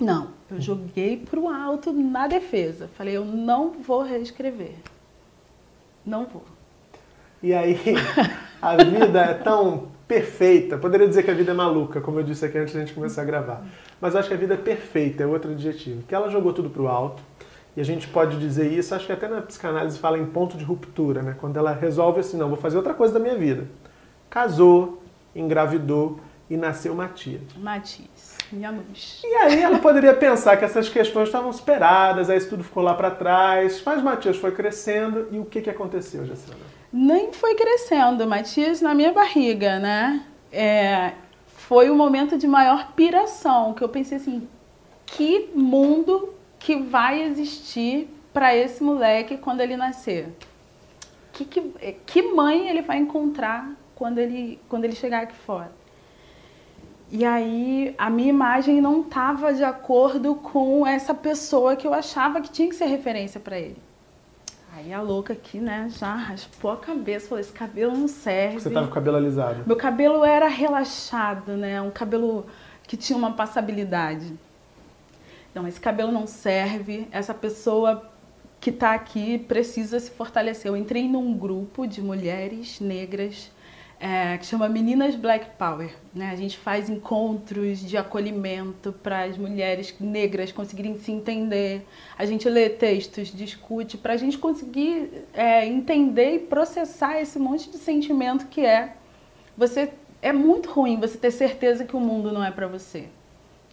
Não, 0.00 0.30
eu 0.50 0.60
joguei 0.60 1.16
para 1.16 1.40
o 1.40 1.48
alto 1.48 1.92
na 1.92 2.26
defesa. 2.26 2.88
Falei, 2.94 3.16
eu 3.16 3.24
não 3.24 3.72
vou 3.72 4.02
reescrever. 4.02 4.74
Não 6.04 6.24
vou. 6.24 6.44
E 7.42 7.54
aí, 7.54 7.78
a 8.60 8.76
vida 8.76 9.20
é 9.20 9.34
tão 9.34 9.88
perfeita. 10.08 10.76
Poderia 10.78 11.06
dizer 11.06 11.22
que 11.22 11.30
a 11.30 11.34
vida 11.34 11.52
é 11.52 11.54
maluca, 11.54 12.00
como 12.00 12.18
eu 12.18 12.24
disse 12.24 12.44
aqui 12.44 12.58
antes 12.58 12.74
da 12.74 12.80
gente 12.80 12.94
começar 12.94 13.22
a 13.22 13.24
gravar. 13.24 13.62
Mas 14.00 14.16
acho 14.16 14.28
que 14.28 14.34
a 14.34 14.38
vida 14.38 14.54
é 14.54 14.56
perfeita, 14.56 15.22
é 15.22 15.26
outro 15.26 15.52
adjetivo. 15.52 16.02
Que 16.08 16.14
ela 16.14 16.30
jogou 16.30 16.52
tudo 16.52 16.70
pro 16.70 16.88
alto. 16.88 17.22
E 17.76 17.80
a 17.80 17.84
gente 17.84 18.08
pode 18.08 18.38
dizer 18.38 18.72
isso, 18.72 18.92
acho 18.92 19.06
que 19.06 19.12
até 19.12 19.28
na 19.28 19.40
psicanálise 19.40 19.98
fala 19.98 20.18
em 20.18 20.26
ponto 20.26 20.56
de 20.56 20.64
ruptura, 20.64 21.22
né? 21.22 21.36
Quando 21.38 21.56
ela 21.56 21.72
resolve 21.72 22.20
assim, 22.20 22.36
não, 22.36 22.48
vou 22.48 22.56
fazer 22.56 22.76
outra 22.76 22.92
coisa 22.92 23.14
da 23.14 23.20
minha 23.20 23.36
vida. 23.36 23.68
Casou, 24.28 25.00
engravidou 25.32 26.18
e 26.50 26.56
nasceu 26.56 26.92
Matias. 26.94 27.42
Matias, 27.56 28.36
minha 28.50 28.70
luz. 28.70 29.22
E 29.24 29.34
aí 29.36 29.62
ela 29.62 29.78
poderia 29.78 30.14
pensar 30.14 30.56
que 30.56 30.64
essas 30.64 30.88
questões 30.88 31.28
estavam 31.28 31.52
superadas, 31.52 32.28
aí 32.28 32.38
isso 32.38 32.48
tudo 32.48 32.64
ficou 32.64 32.82
lá 32.82 32.94
para 32.94 33.12
trás. 33.12 33.80
Mas 33.86 34.02
Matias 34.02 34.36
foi 34.36 34.50
crescendo 34.50 35.28
e 35.30 35.38
o 35.38 35.44
que, 35.44 35.60
que 35.60 35.70
aconteceu, 35.70 36.26
Jacena? 36.26 36.56
Nem 36.92 37.32
foi 37.32 37.54
crescendo, 37.54 38.26
Matias 38.26 38.80
na 38.80 38.94
minha 38.94 39.12
barriga, 39.12 39.78
né? 39.78 40.24
É, 40.50 41.12
foi 41.46 41.90
o 41.90 41.94
momento 41.94 42.38
de 42.38 42.48
maior 42.48 42.92
piração, 42.92 43.74
que 43.74 43.82
eu 43.82 43.88
pensei 43.88 44.16
assim, 44.16 44.48
que 45.04 45.50
mundo 45.54 46.34
que 46.58 46.76
vai 46.76 47.22
existir 47.22 48.08
para 48.32 48.54
esse 48.56 48.82
moleque 48.82 49.36
quando 49.36 49.60
ele 49.60 49.76
nascer? 49.76 50.28
Que, 51.32 51.44
que, 51.44 51.60
que 52.06 52.22
mãe 52.22 52.68
ele 52.68 52.82
vai 52.82 52.98
encontrar 52.98 53.70
quando 53.94 54.18
ele, 54.18 54.58
quando 54.68 54.84
ele 54.84 54.94
chegar 54.94 55.22
aqui 55.22 55.36
fora? 55.36 55.72
E 57.10 57.24
aí 57.24 57.94
a 57.96 58.10
minha 58.10 58.28
imagem 58.28 58.80
não 58.80 59.00
estava 59.00 59.54
de 59.54 59.64
acordo 59.64 60.34
com 60.34 60.86
essa 60.86 61.14
pessoa 61.14 61.74
que 61.74 61.86
eu 61.86 61.94
achava 61.94 62.40
que 62.40 62.50
tinha 62.50 62.68
que 62.68 62.74
ser 62.74 62.86
referência 62.86 63.40
para 63.40 63.58
ele. 63.58 63.87
Aí 64.78 64.92
a 64.92 65.02
louca 65.02 65.32
aqui, 65.32 65.58
né, 65.58 65.88
já 65.90 66.14
raspou 66.14 66.70
a 66.70 66.76
cabeça, 66.76 67.26
falou, 67.26 67.40
esse 67.40 67.50
cabelo 67.50 67.96
não 67.96 68.06
serve. 68.06 68.60
Você 68.60 68.70
tava 68.70 68.86
com 68.86 68.92
o 68.92 68.94
cabelo 68.94 69.16
alisado? 69.16 69.64
Meu 69.66 69.74
cabelo 69.74 70.24
era 70.24 70.46
relaxado, 70.46 71.56
né, 71.56 71.82
um 71.82 71.90
cabelo 71.90 72.46
que 72.84 72.96
tinha 72.96 73.18
uma 73.18 73.32
passabilidade. 73.32 74.32
Não, 75.52 75.66
esse 75.66 75.80
cabelo 75.80 76.12
não 76.12 76.28
serve, 76.28 77.08
essa 77.10 77.34
pessoa 77.34 78.08
que 78.60 78.70
está 78.70 78.94
aqui 78.94 79.36
precisa 79.36 79.98
se 79.98 80.12
fortalecer. 80.12 80.70
Eu 80.70 80.76
entrei 80.76 81.08
num 81.08 81.36
grupo 81.36 81.84
de 81.84 82.00
mulheres 82.00 82.78
negras 82.78 83.50
é, 84.00 84.38
que 84.38 84.46
chama 84.46 84.68
Meninas 84.68 85.16
Black 85.16 85.56
Power. 85.58 85.94
Né? 86.14 86.30
A 86.30 86.36
gente 86.36 86.56
faz 86.56 86.88
encontros 86.88 87.80
de 87.80 87.96
acolhimento 87.96 88.92
para 88.92 89.24
as 89.24 89.36
mulheres 89.36 89.94
negras 89.98 90.52
conseguirem 90.52 90.96
se 90.98 91.10
entender. 91.10 91.86
A 92.16 92.24
gente 92.24 92.48
lê 92.48 92.68
textos, 92.68 93.28
discute, 93.28 93.96
para 93.96 94.12
a 94.12 94.16
gente 94.16 94.38
conseguir 94.38 95.26
é, 95.32 95.66
entender 95.66 96.34
e 96.34 96.38
processar 96.38 97.20
esse 97.20 97.38
monte 97.38 97.68
de 97.70 97.78
sentimento 97.78 98.46
que 98.46 98.64
é. 98.64 98.94
Você 99.56 99.92
é 100.22 100.32
muito 100.32 100.70
ruim 100.70 101.00
você 101.00 101.18
ter 101.18 101.32
certeza 101.32 101.84
que 101.84 101.96
o 101.96 102.00
mundo 102.00 102.32
não 102.32 102.44
é 102.44 102.50
para 102.50 102.68
você. 102.68 103.06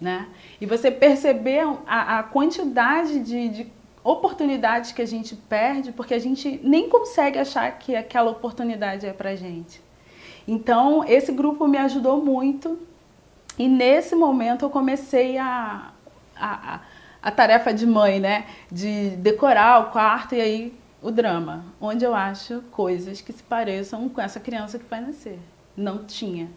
Né? 0.02 0.28
E 0.60 0.66
você 0.66 0.90
perceber 0.90 1.62
a, 1.86 2.20
a 2.20 2.24
quantidade 2.24 3.20
de, 3.20 3.50
de 3.50 3.68
oportunidades 4.04 4.92
que 4.92 5.02
a 5.02 5.06
gente 5.06 5.36
perde 5.36 5.92
porque 5.92 6.14
a 6.14 6.20
gente 6.20 6.60
nem 6.64 6.90
consegue 6.90 7.40
achar 7.40 7.72
que 7.78 7.96
aquela 7.96 8.32
oportunidade 8.32 9.06
é 9.06 9.14
para 9.14 9.36
gente. 9.36 9.85
Então, 10.48 11.04
esse 11.08 11.32
grupo 11.32 11.68
me 11.68 11.78
ajudou 11.78 12.24
muito 12.24 12.78
e 13.58 13.68
nesse 13.68 14.16
momento 14.16 14.66
eu 14.66 14.70
comecei 14.70 15.38
a, 15.38 15.92
a, 16.36 16.80
a 17.22 17.32
tarefa 17.32 17.74
de 17.74 17.86
mãe, 17.86 18.20
né? 18.20 18.46
De 18.72 19.12
decorar 19.18 19.80
o 19.82 19.92
quarto 19.92 20.36
e 20.36 20.42
aí 20.42 20.80
o 21.02 21.12
drama, 21.12 21.64
onde 21.80 22.04
eu 22.04 22.14
acho 22.14 22.62
coisas 22.72 23.22
que 23.22 23.32
se 23.32 23.44
pareçam 23.44 24.10
com 24.10 24.22
essa 24.22 24.40
criança 24.40 24.78
que 24.78 24.86
vai 24.86 25.02
nascer. 25.02 25.40
Não 25.76 26.04
tinha. 26.04 26.50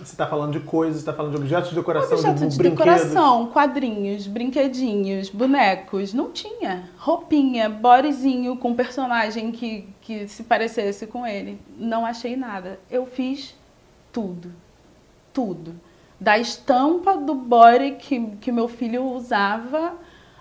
Você 0.00 0.12
está 0.12 0.26
falando 0.26 0.52
de 0.52 0.60
coisas, 0.60 1.00
está 1.00 1.12
falando 1.12 1.32
de 1.32 1.36
objetos 1.36 1.68
de 1.68 1.76
decoração, 1.76 2.18
objetos 2.18 2.40
de, 2.40 2.48
de 2.56 2.70
decoração, 2.70 3.46
quadrinhos, 3.48 4.26
brinquedinhos, 4.26 5.28
bonecos. 5.28 6.14
Não 6.14 6.30
tinha. 6.30 6.88
Roupinha, 6.96 7.68
bodyzinho 7.68 8.56
com 8.56 8.74
personagem 8.74 9.52
que, 9.52 9.86
que 10.00 10.26
se 10.26 10.44
parecesse 10.44 11.06
com 11.06 11.26
ele. 11.26 11.60
Não 11.76 12.06
achei 12.06 12.34
nada. 12.34 12.80
Eu 12.90 13.04
fiz 13.04 13.54
tudo. 14.10 14.50
Tudo. 15.34 15.74
Da 16.18 16.38
estampa 16.38 17.16
do 17.18 17.34
body 17.34 17.96
que, 17.98 18.26
que 18.40 18.50
meu 18.50 18.68
filho 18.68 19.04
usava 19.04 19.92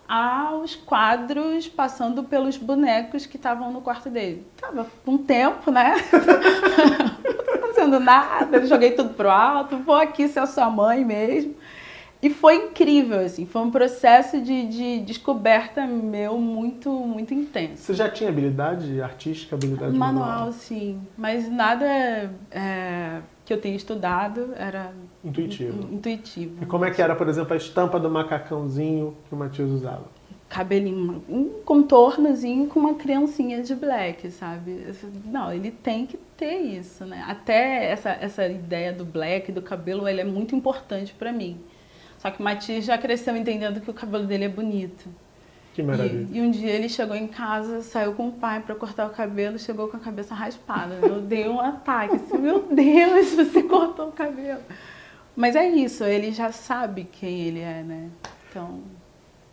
aos 0.07 0.75
quadros, 0.75 1.67
passando 1.67 2.23
pelos 2.23 2.57
bonecos 2.57 3.27
que 3.27 3.35
estavam 3.37 3.71
no 3.71 3.81
quarto 3.81 4.09
dele. 4.09 4.47
Tava 4.59 4.87
com 5.05 5.17
tempo, 5.17 5.69
né? 5.69 5.93
nada, 7.97 8.65
joguei 8.67 8.91
tudo 8.91 9.13
pro 9.13 9.29
alto, 9.29 9.77
vou 9.77 9.95
aqui 9.95 10.27
ser 10.27 10.41
a 10.41 10.45
sua 10.45 10.69
mãe 10.69 11.05
mesmo. 11.05 11.55
E 12.21 12.29
foi 12.29 12.55
incrível, 12.55 13.21
assim, 13.21 13.45
foi 13.45 13.61
um 13.61 13.71
processo 13.71 14.41
de, 14.41 14.67
de 14.67 14.99
descoberta 14.99 15.87
meu 15.87 16.37
muito, 16.37 16.91
muito 16.91 17.33
intenso. 17.33 17.81
Você 17.83 17.93
já 17.93 18.09
tinha 18.09 18.29
habilidade 18.29 19.01
artística, 19.01 19.55
habilidade 19.55 19.95
manual? 19.95 20.27
Manual, 20.27 20.51
sim, 20.51 20.99
mas 21.17 21.49
nada 21.49 21.85
é, 22.51 23.21
que 23.45 23.53
eu 23.53 23.61
tenha 23.61 23.75
estudado 23.75 24.49
era 24.57 24.91
intuitivo. 25.23 25.87
intuitivo. 25.93 26.61
E 26.61 26.65
como 26.65 26.83
é 26.83 26.91
que 26.91 27.01
era, 27.01 27.15
por 27.15 27.29
exemplo, 27.29 27.53
a 27.53 27.57
estampa 27.57 27.97
do 27.97 28.09
macacãozinho 28.09 29.15
que 29.29 29.33
o 29.33 29.37
Matias 29.37 29.69
usava? 29.69 30.18
Cabelinho, 30.49 31.23
um 31.29 31.61
contornozinho 31.63 32.67
com 32.67 32.79
uma 32.79 32.95
criancinha 32.95 33.61
de 33.61 33.75
black, 33.75 34.31
sabe? 34.31 34.87
Não, 35.25 35.53
ele 35.53 35.69
tem 35.69 36.07
que 36.07 36.17
ter 36.35 36.57
isso, 36.57 37.05
né? 37.05 37.23
Até 37.27 37.85
essa, 37.91 38.09
essa 38.09 38.47
ideia 38.47 38.91
do 38.91 39.05
black, 39.05 39.51
do 39.51 39.61
cabelo, 39.61 40.07
ele 40.07 40.21
é 40.21 40.23
muito 40.23 40.55
importante 40.55 41.13
para 41.13 41.31
mim. 41.31 41.59
Só 42.17 42.31
que 42.31 42.39
o 42.39 42.43
Matias 42.43 42.83
já 42.83 42.97
cresceu 42.97 43.35
entendendo 43.37 43.79
que 43.79 43.91
o 43.91 43.93
cabelo 43.93 44.25
dele 44.25 44.45
é 44.45 44.49
bonito. 44.49 45.07
Que 45.73 45.83
maravilha. 45.83 46.27
E, 46.31 46.37
e 46.37 46.41
um 46.41 46.49
dia 46.49 46.71
ele 46.71 46.89
chegou 46.89 47.15
em 47.15 47.27
casa, 47.27 47.81
saiu 47.83 48.13
com 48.13 48.27
o 48.27 48.31
pai 48.31 48.59
para 48.59 48.73
cortar 48.73 49.05
o 49.05 49.11
cabelo, 49.11 49.59
chegou 49.59 49.87
com 49.87 49.97
a 49.97 49.99
cabeça 49.99 50.33
raspada. 50.33 50.95
Eu 50.95 51.21
dei 51.21 51.47
um 51.47 51.59
ataque, 51.59 52.15
assim, 52.15 52.39
meu 52.39 52.63
Deus, 52.63 53.33
você 53.35 53.63
cortou 53.63 54.09
o 54.09 54.11
cabelo. 54.11 54.61
Mas 55.35 55.55
é 55.55 55.69
isso, 55.69 56.03
ele 56.03 56.31
já 56.31 56.51
sabe 56.51 57.07
quem 57.09 57.41
ele 57.41 57.59
é, 57.59 57.83
né? 57.83 58.09
Então, 58.49 58.81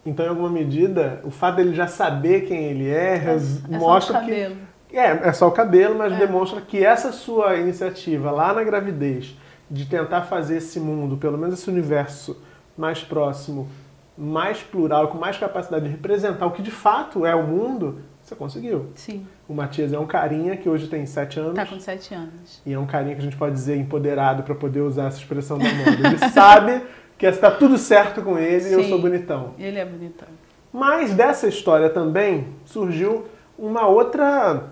então, 0.06 0.24
em 0.24 0.28
alguma 0.28 0.48
medida, 0.48 1.20
o 1.24 1.30
fato 1.30 1.56
dele 1.56 1.74
já 1.74 1.88
saber 1.88 2.42
quem 2.42 2.64
ele 2.64 2.88
é, 2.88 3.16
é, 3.16 3.36
é 3.74 3.78
mostra 3.78 4.20
que. 4.20 4.56
É, 4.92 5.28
é 5.28 5.32
só 5.32 5.48
o 5.48 5.50
cabelo, 5.50 5.98
mas 5.98 6.12
é. 6.12 6.16
demonstra 6.16 6.60
que 6.60 6.82
essa 6.82 7.10
sua 7.10 7.56
iniciativa 7.56 8.30
lá 8.30 8.54
na 8.54 8.62
gravidez, 8.62 9.36
de 9.68 9.84
tentar 9.84 10.22
fazer 10.22 10.58
esse 10.58 10.78
mundo, 10.78 11.16
pelo 11.16 11.36
menos 11.36 11.58
esse 11.58 11.68
universo 11.68 12.40
mais 12.78 13.02
próximo, 13.02 13.68
mais 14.16 14.62
plural, 14.62 15.08
com 15.08 15.18
mais 15.18 15.36
capacidade 15.36 15.84
de 15.84 15.90
representar 15.90 16.46
o 16.46 16.52
que 16.52 16.62
de 16.62 16.70
fato 16.70 17.26
é 17.26 17.34
o 17.34 17.42
mundo, 17.42 18.00
você 18.22 18.36
conseguiu. 18.36 18.86
Sim. 18.94 19.26
O 19.48 19.54
Matias 19.54 19.92
é 19.92 19.98
um 19.98 20.06
carinha 20.06 20.56
que 20.56 20.68
hoje 20.68 20.86
tem 20.86 21.04
sete 21.04 21.40
anos. 21.40 21.54
Tá 21.54 21.66
com 21.66 21.80
sete 21.80 22.14
anos. 22.14 22.62
E 22.64 22.72
é 22.72 22.78
um 22.78 22.86
carinha 22.86 23.14
que 23.14 23.20
a 23.20 23.24
gente 23.24 23.36
pode 23.36 23.54
dizer 23.54 23.76
empoderado 23.76 24.44
para 24.44 24.54
poder 24.54 24.80
usar 24.80 25.06
essa 25.06 25.18
expressão 25.18 25.58
da 25.58 25.64
moda. 25.64 26.08
Ele 26.08 26.18
sabe 26.30 26.80
que 27.18 27.26
está 27.26 27.50
tudo 27.50 27.78
certo 27.78 28.22
com 28.22 28.38
ele 28.38 28.68
e 28.68 28.72
eu 28.72 28.84
sou 28.84 29.00
bonitão. 29.00 29.54
Ele 29.58 29.78
é 29.78 29.84
bonitão. 29.84 30.28
Mas 30.72 31.14
dessa 31.14 31.48
história 31.48 31.88
também 31.88 32.48
surgiu 32.64 33.26
uma 33.58 33.86
outra 33.86 34.64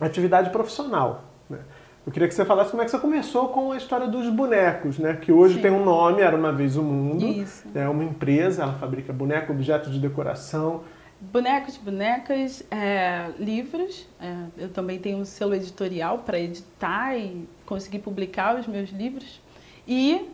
atividade 0.00 0.50
profissional. 0.50 1.24
Né? 1.48 1.58
Eu 2.06 2.12
queria 2.12 2.28
que 2.28 2.34
você 2.34 2.44
falasse 2.44 2.70
como 2.70 2.82
é 2.82 2.84
que 2.84 2.90
você 2.90 2.98
começou 2.98 3.48
com 3.48 3.72
a 3.72 3.76
história 3.76 4.06
dos 4.06 4.28
bonecos, 4.30 4.98
né? 4.98 5.18
Que 5.20 5.32
hoje 5.32 5.56
Sim. 5.56 5.62
tem 5.62 5.70
um 5.70 5.84
nome, 5.84 6.22
Era 6.22 6.36
Uma 6.36 6.52
Vez 6.52 6.76
o 6.76 6.82
Mundo. 6.82 7.26
Isso. 7.26 7.66
É 7.74 7.88
uma 7.88 8.04
empresa, 8.04 8.62
ela 8.62 8.74
fabrica 8.74 9.12
boneco, 9.12 9.52
objetos 9.52 9.92
de 9.92 9.98
decoração. 9.98 10.82
Bonecos, 11.20 11.76
bonecas, 11.76 12.62
é, 12.70 13.30
livros. 13.38 14.06
É, 14.20 14.34
eu 14.56 14.68
também 14.68 14.98
tenho 14.98 15.18
um 15.18 15.24
selo 15.24 15.54
editorial 15.54 16.18
para 16.18 16.38
editar 16.38 17.16
e 17.16 17.48
conseguir 17.66 17.98
publicar 17.98 18.58
os 18.58 18.66
meus 18.66 18.90
livros. 18.90 19.40
E 19.86 20.30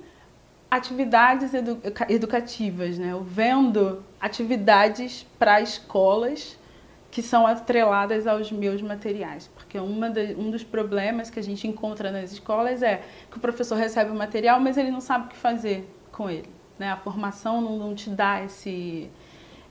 atividades 0.77 1.55
edu 1.55 1.79
educativas, 2.09 2.99
né? 2.99 3.13
Eu 3.13 3.23
vendo 3.23 4.03
atividades 4.21 5.27
para 5.39 5.61
escolas 5.61 6.59
que 7.11 7.23
são 7.23 7.47
atreladas 7.47 8.27
aos 8.27 8.51
meus 8.51 8.83
materiais, 8.83 9.49
porque 9.55 9.79
uma 9.79 10.11
de, 10.11 10.35
um 10.35 10.51
dos 10.51 10.65
problemas 10.65 11.31
que 11.31 11.39
a 11.39 11.43
gente 11.43 11.69
encontra 11.69 12.11
nas 12.11 12.33
escolas 12.33 12.83
é 12.83 13.03
que 13.31 13.37
o 13.37 13.41
professor 13.41 13.77
recebe 13.77 14.11
o 14.11 14.15
material, 14.15 14.59
mas 14.59 14.77
ele 14.77 14.91
não 14.91 15.01
sabe 15.01 15.27
o 15.27 15.29
que 15.29 15.37
fazer 15.37 15.89
com 16.11 16.29
ele, 16.29 16.51
né? 16.79 16.91
A 16.91 16.97
formação 16.97 17.61
não, 17.61 17.79
não 17.79 17.95
te 17.95 18.11
dá 18.11 18.43
esse 18.43 19.11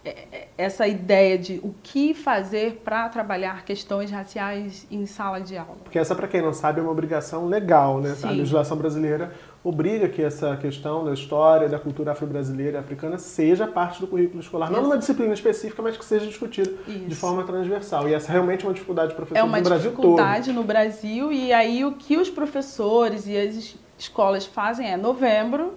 é, 0.05 0.10
é, 0.10 0.48
essa 0.57 0.86
ideia 0.86 1.38
de 1.38 1.62
o 1.63 1.74
que 1.81 2.13
fazer 2.13 2.81
para 2.83 3.07
trabalhar 3.07 3.63
questões 3.63 4.12
raciais 4.12 4.86
em 4.91 5.05
sala 5.05 5.39
de 5.39 5.57
aula. 5.57 5.77
Porque 5.81 5.98
essa, 5.98 6.13
para 6.13 6.27
quem 6.27 6.41
não 6.41 6.51
sabe, 6.51 6.81
é 6.81 6.83
uma 6.83 6.91
obrigação 6.91 7.48
legal, 7.48 8.01
né? 8.01 8.13
Sim. 8.13 8.27
A 8.27 8.31
legislação 8.31 8.75
brasileira 8.75 9.33
obriga 9.63 10.10
que 10.10 10.22
essa 10.22 10.58
questão 10.58 11.05
da 11.05 11.13
história, 11.13 11.70
da 11.70 11.79
cultura 11.79 12.12
afro-brasileira 12.12 12.77
e 12.77 12.79
africana 12.79 13.17
seja 13.17 13.65
parte 13.65 14.01
do 14.01 14.08
currículo 14.08 14.41
escolar. 14.41 14.65
Isso. 14.65 14.75
Não 14.75 14.84
numa 14.84 14.98
disciplina 14.98 15.34
específica, 15.34 15.82
mas 15.82 15.96
que 15.96 16.03
seja 16.03 16.25
discutida 16.25 16.72
de 16.86 17.15
forma 17.15 17.43
transversal. 17.43 18.10
E 18.10 18.13
essa 18.13 18.29
é 18.29 18.34
realmente 18.34 18.65
uma 18.65 18.74
dificuldade 18.74 19.15
professor 19.15 19.39
é 19.39 19.43
no 19.43 19.50
Brasil 19.50 19.91
todo. 19.91 20.03
É 20.03 20.10
uma 20.10 20.17
dificuldade 20.17 20.51
no 20.51 20.63
Brasil 20.63 21.32
e 21.32 21.53
aí 21.53 21.86
o 21.86 21.93
que 21.93 22.17
os 22.17 22.29
professores 22.29 23.25
e 23.25 23.38
as 23.38 23.75
escolas 23.98 24.46
fazem 24.46 24.91
é 24.91 24.98
novembro 24.98 25.74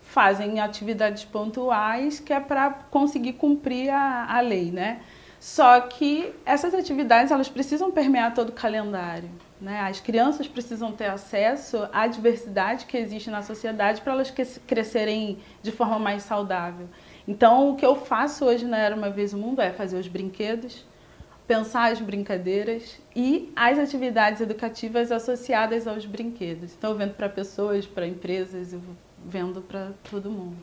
fazem 0.00 0.58
atividades 0.58 1.24
pontuais 1.24 2.18
que 2.18 2.32
é 2.32 2.40
para 2.40 2.70
conseguir 2.90 3.34
cumprir 3.34 3.90
a, 3.90 4.26
a 4.36 4.40
lei, 4.40 4.70
né? 4.70 5.00
Só 5.40 5.80
que 5.80 6.32
essas 6.44 6.74
atividades 6.74 7.30
elas 7.30 7.48
precisam 7.48 7.90
permear 7.92 8.34
todo 8.34 8.48
o 8.48 8.52
calendário. 8.52 9.30
Né? 9.60 9.80
As 9.80 10.00
crianças 10.00 10.46
precisam 10.46 10.92
ter 10.92 11.06
acesso 11.06 11.88
à 11.92 12.06
diversidade 12.06 12.86
que 12.86 12.96
existe 12.96 13.30
na 13.30 13.42
sociedade 13.42 14.00
para 14.00 14.12
elas 14.12 14.32
crescerem 14.66 15.38
de 15.62 15.72
forma 15.72 15.98
mais 15.98 16.22
saudável. 16.22 16.88
Então, 17.26 17.70
o 17.70 17.76
que 17.76 17.84
eu 17.84 17.96
faço 17.96 18.44
hoje 18.44 18.64
na 18.64 18.78
Era 18.78 18.96
Uma 18.96 19.10
Vez 19.10 19.32
o 19.32 19.38
Mundo 19.38 19.60
é 19.60 19.70
fazer 19.70 19.98
os 19.98 20.08
brinquedos, 20.08 20.86
pensar 21.46 21.92
as 21.92 22.00
brincadeiras 22.00 23.00
e 23.14 23.52
as 23.54 23.78
atividades 23.78 24.40
educativas 24.40 25.10
associadas 25.10 25.86
aos 25.86 26.06
brinquedos. 26.06 26.76
Eu 26.82 26.94
vendo 26.94 27.14
para 27.14 27.28
pessoas, 27.28 27.86
para 27.86 28.06
empresas, 28.06 28.72
eu 28.72 28.80
vendo 29.24 29.60
para 29.60 29.90
todo 30.10 30.30
mundo. 30.30 30.56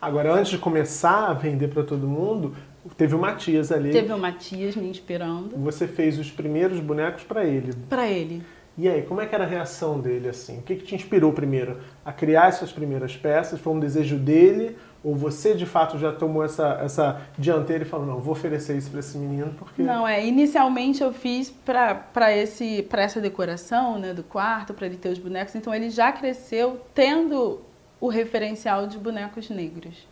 Agora, 0.00 0.32
antes 0.32 0.50
de 0.50 0.58
começar 0.58 1.30
a 1.30 1.32
vender 1.32 1.68
para 1.68 1.82
todo 1.82 2.06
mundo, 2.06 2.54
teve 2.96 3.14
o 3.14 3.18
Matias 3.18 3.72
ali. 3.72 3.90
Teve 3.90 4.12
o 4.12 4.18
Matias 4.18 4.76
me 4.76 4.88
inspirando. 4.88 5.56
Você 5.56 5.86
fez 5.86 6.18
os 6.18 6.30
primeiros 6.30 6.80
bonecos 6.80 7.24
para 7.24 7.44
ele. 7.44 7.72
Para 7.88 8.08
ele. 8.08 8.42
E 8.78 8.88
aí, 8.88 9.02
como 9.02 9.22
é 9.22 9.26
que 9.26 9.34
era 9.34 9.44
a 9.44 9.46
reação 9.46 9.98
dele 9.98 10.28
assim? 10.28 10.58
O 10.58 10.62
que, 10.62 10.76
que 10.76 10.84
te 10.84 10.94
inspirou 10.94 11.32
primeiro 11.32 11.78
a 12.04 12.12
criar 12.12 12.48
essas 12.48 12.70
primeiras 12.70 13.16
peças? 13.16 13.58
Foi 13.58 13.72
um 13.72 13.80
desejo 13.80 14.18
dele? 14.18 14.76
Ou 15.02 15.14
você 15.14 15.54
de 15.54 15.64
fato 15.64 15.98
já 15.98 16.12
tomou 16.12 16.44
essa, 16.44 16.80
essa 16.82 17.22
dianteira 17.38 17.84
e 17.84 17.86
falou, 17.86 18.04
não, 18.04 18.20
vou 18.20 18.32
oferecer 18.32 18.76
isso 18.76 18.90
para 18.90 19.00
esse 19.00 19.16
menino 19.16 19.54
porque. 19.56 19.82
Não, 19.82 20.06
é. 20.06 20.26
Inicialmente 20.26 21.02
eu 21.02 21.12
fiz 21.12 21.48
para 21.48 22.30
essa 22.30 23.20
decoração 23.20 23.98
né, 23.98 24.12
do 24.12 24.22
quarto, 24.22 24.74
para 24.74 24.86
ele 24.86 24.96
ter 24.96 25.08
os 25.08 25.18
bonecos, 25.18 25.54
então 25.54 25.74
ele 25.74 25.88
já 25.88 26.12
cresceu 26.12 26.80
tendo 26.92 27.60
o 27.98 28.08
referencial 28.08 28.86
de 28.86 28.98
bonecos 28.98 29.48
negros. 29.48 30.06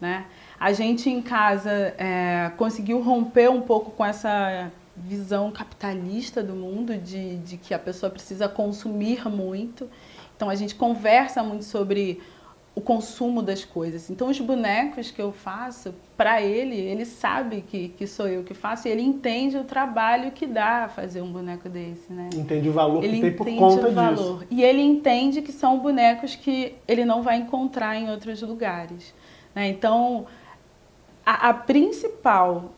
Né? 0.00 0.24
A 0.58 0.72
gente 0.72 1.10
em 1.10 1.20
casa 1.20 1.70
é, 1.98 2.50
conseguiu 2.56 3.02
romper 3.02 3.50
um 3.50 3.60
pouco 3.60 3.90
com 3.90 4.04
essa 4.04 4.70
visão 4.96 5.50
capitalista 5.50 6.42
do 6.42 6.54
mundo, 6.54 6.96
de, 6.96 7.36
de 7.38 7.56
que 7.56 7.74
a 7.74 7.78
pessoa 7.78 8.10
precisa 8.10 8.48
consumir 8.48 9.28
muito. 9.28 9.88
Então 10.36 10.48
a 10.48 10.54
gente 10.54 10.74
conversa 10.74 11.42
muito 11.42 11.64
sobre 11.64 12.20
o 12.74 12.80
consumo 12.80 13.42
das 13.42 13.64
coisas. 13.64 14.08
Então 14.10 14.28
os 14.28 14.38
bonecos 14.40 15.10
que 15.10 15.20
eu 15.20 15.32
faço, 15.32 15.94
para 16.16 16.40
ele, 16.40 16.76
ele 16.76 17.04
sabe 17.04 17.62
que, 17.62 17.88
que 17.88 18.06
sou 18.06 18.28
eu 18.28 18.44
que 18.44 18.54
faço 18.54 18.88
e 18.88 18.90
ele 18.90 19.02
entende 19.02 19.56
o 19.56 19.64
trabalho 19.64 20.30
que 20.30 20.46
dá 20.46 20.88
fazer 20.88 21.20
um 21.20 21.32
boneco 21.32 21.68
desse, 21.68 22.12
né? 22.12 22.30
Entende 22.34 22.68
o 22.68 22.72
valor 22.72 23.02
ele 23.02 23.16
que 23.16 23.20
tem 23.22 23.32
por 23.32 23.46
conta 23.68 23.88
o 23.88 23.92
valor. 23.92 24.38
disso. 24.40 24.46
E 24.50 24.62
ele 24.62 24.80
entende 24.80 25.42
que 25.42 25.52
são 25.52 25.78
bonecos 25.78 26.36
que 26.36 26.74
ele 26.86 27.04
não 27.04 27.22
vai 27.22 27.36
encontrar 27.36 27.96
em 27.96 28.10
outros 28.10 28.40
lugares. 28.42 29.14
Né? 29.54 29.68
Então, 29.68 30.26
a, 31.24 31.50
a 31.50 31.54
principal 31.54 32.72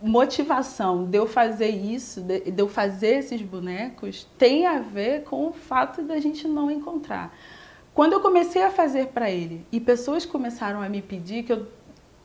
motivação 0.00 1.04
de 1.04 1.16
eu 1.16 1.26
fazer 1.26 1.68
isso, 1.68 2.20
de, 2.20 2.50
de, 2.50 2.60
eu 2.60 2.68
fazer 2.68 3.18
esses 3.18 3.40
bonecos, 3.42 4.26
tem 4.38 4.66
a 4.66 4.78
ver 4.80 5.24
com 5.24 5.48
o 5.48 5.52
fato 5.52 6.02
da 6.02 6.18
gente 6.18 6.46
não 6.46 6.70
encontrar. 6.70 7.34
Quando 7.94 8.14
eu 8.14 8.20
comecei 8.20 8.62
a 8.62 8.70
fazer 8.70 9.08
para 9.08 9.30
ele 9.30 9.66
e 9.70 9.78
pessoas 9.78 10.24
começaram 10.24 10.80
a 10.82 10.88
me 10.88 11.02
pedir, 11.02 11.44
que 11.44 11.52
eu, 11.52 11.66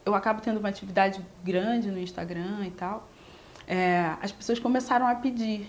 eu 0.05 0.15
acabo 0.15 0.41
tendo 0.41 0.60
uma 0.60 0.69
atividade 0.69 1.24
grande 1.43 1.91
no 1.91 2.00
Instagram 2.00 2.65
e 2.65 2.72
tal, 2.72 3.07
é, 3.67 4.13
as 4.22 4.31
pessoas 4.31 4.60
começaram 4.60 5.05
a 5.05 5.15
pedir. 5.15 5.67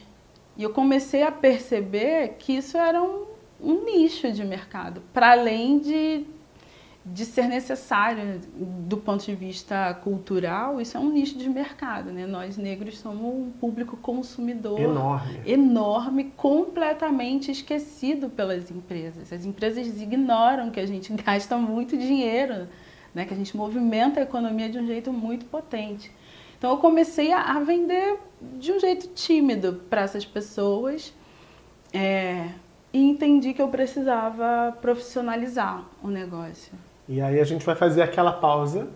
E 0.56 0.62
eu 0.62 0.70
comecei 0.70 1.22
a 1.22 1.32
perceber 1.32 2.36
que 2.38 2.56
isso 2.56 2.76
era 2.76 3.02
um, 3.02 3.26
um 3.60 3.84
nicho 3.84 4.30
de 4.32 4.44
mercado, 4.44 5.02
para 5.12 5.32
além 5.32 5.78
de 5.78 6.26
de 7.12 7.24
ser 7.24 7.46
necessário 7.46 8.40
do 8.54 8.96
ponto 8.96 9.24
de 9.24 9.34
vista 9.34 9.94
cultural, 10.02 10.80
isso 10.80 10.96
é 10.96 11.00
um 11.00 11.10
nicho 11.10 11.38
de 11.38 11.48
mercado, 11.48 12.10
né? 12.12 12.26
Nós 12.26 12.56
negros 12.56 12.98
somos 12.98 13.24
um 13.24 13.50
público 13.50 13.96
consumidor 13.96 14.80
enorme, 14.80 15.40
enorme 15.46 16.24
completamente 16.36 17.50
esquecido 17.50 18.28
pelas 18.28 18.70
empresas. 18.70 19.32
As 19.32 19.44
empresas 19.44 20.00
ignoram 20.00 20.70
que 20.70 20.80
a 20.80 20.86
gente 20.86 21.12
gasta 21.22 21.56
muito 21.56 21.96
dinheiro, 21.96 22.68
né? 23.14 23.24
Que 23.24 23.34
a 23.34 23.36
gente 23.36 23.56
movimenta 23.56 24.20
a 24.20 24.22
economia 24.22 24.68
de 24.68 24.78
um 24.78 24.86
jeito 24.86 25.12
muito 25.12 25.46
potente. 25.46 26.10
Então 26.58 26.70
eu 26.70 26.78
comecei 26.78 27.32
a 27.32 27.60
vender 27.60 28.18
de 28.58 28.72
um 28.72 28.80
jeito 28.80 29.08
tímido 29.08 29.80
para 29.88 30.02
essas 30.02 30.24
pessoas. 30.24 31.14
É, 31.92 32.48
e 32.92 32.98
entendi 32.98 33.54
que 33.54 33.62
eu 33.62 33.68
precisava 33.68 34.76
profissionalizar 34.80 35.84
o 36.02 36.08
negócio. 36.08 36.72
E 37.08 37.22
aí 37.22 37.40
a 37.40 37.44
gente 37.44 37.64
vai 37.64 37.74
fazer 37.74 38.02
aquela 38.02 38.32
pausa, 38.32 38.86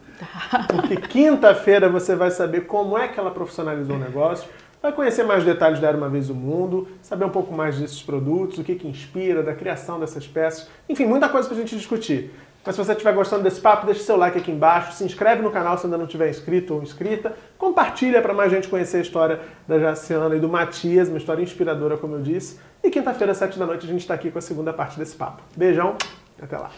porque 0.69 0.97
quinta-feira 0.97 1.89
você 1.89 2.15
vai 2.15 2.31
saber 2.31 2.67
como 2.67 2.99
é 2.99 3.09
que 3.09 3.19
ela 3.19 3.31
profissionalizou 3.31 3.97
o 3.97 3.99
negócio, 3.99 4.47
vai 4.83 4.93
conhecer 4.93 5.25
mais 5.25 5.45
detalhes 5.45 5.81
da 5.81 5.89
Era 5.89 5.97
Uma 5.97 6.11
Vez 6.11 6.29
o 6.29 6.35
Mundo, 6.35 6.89
saber 7.01 7.25
um 7.25 7.31
pouco 7.31 7.55
mais 7.55 7.79
desses 7.79 8.03
produtos, 8.03 8.59
o 8.59 8.65
que, 8.65 8.75
que 8.75 8.87
inspira, 8.87 9.43
da 9.43 9.55
criação 9.55 9.99
dessas 9.99 10.27
peças, 10.27 10.69
enfim, 10.91 11.07
muita 11.07 11.27
coisa 11.29 11.49
pra 11.49 11.57
gente 11.57 11.75
discutir. 11.75 12.31
Mas 12.65 12.77
se 12.77 12.85
você 12.85 12.93
estiver 12.93 13.15
gostando 13.15 13.43
desse 13.43 13.61
papo, 13.61 13.87
deixe 13.87 14.01
seu 14.03 14.17
like 14.17 14.39
aqui 14.39 14.53
embaixo, 14.53 14.93
se 14.93 15.03
inscreve 15.05 15.41
no 15.41 15.51
canal 15.51 15.79
se 15.79 15.87
ainda 15.87 15.97
não 15.97 16.07
tiver 16.07 16.29
inscrito 16.29 16.75
ou 16.75 16.83
inscrita, 16.83 17.35
compartilha 17.57 18.21
para 18.21 18.35
mais 18.35 18.53
gente 18.53 18.69
conhecer 18.69 18.99
a 18.99 19.01
história 19.01 19.41
da 19.67 19.79
Jaciana 19.79 20.37
e 20.37 20.39
do 20.39 20.51
Matias, 20.51 21.09
uma 21.09 21.19
história 21.19 21.43
inspiradora, 21.43 21.97
como 21.97 22.17
eu 22.17 22.23
disse. 22.23 22.61
E 22.85 22.91
quinta-feira, 22.91 23.33
às 23.33 23.39
sete 23.39 23.59
da 23.59 23.67
noite, 23.67 23.87
a 23.87 23.89
gente 23.89 24.03
está 24.03 24.15
aqui 24.15 24.31
com 24.31 24.39
a 24.39 24.43
segunda 24.43 24.73
parte 24.73 24.99
desse 24.99 25.17
papo. 25.17 25.43
Beijão, 25.57 25.97
até 26.41 26.59
lá. 26.59 26.71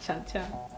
Tchau, 0.00 0.16
tchau. 0.24 0.70